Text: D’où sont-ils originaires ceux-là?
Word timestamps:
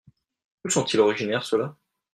D’où 0.65 0.71
sont-ils 0.71 0.99
originaires 0.99 1.43
ceux-là? 1.45 1.77